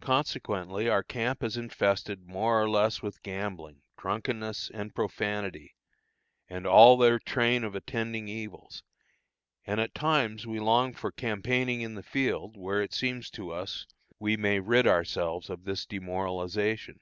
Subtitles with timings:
[0.00, 5.74] Consequently our camp is infested more or less with gambling, drunkenness, and profanity,
[6.48, 8.82] and all their train of attending evils,
[9.66, 13.86] and at times we long for campaigning in the field, where it seems to us
[14.18, 16.98] we may rid ourselves of this demoralization.